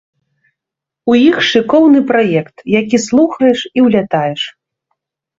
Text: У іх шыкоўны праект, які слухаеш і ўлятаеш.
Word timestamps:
У 1.11 1.17
іх 1.31 1.35
шыкоўны 1.49 1.99
праект, 2.11 2.55
які 2.81 2.97
слухаеш 3.07 3.59
і 3.81 3.85
ўлятаеш. 3.89 4.41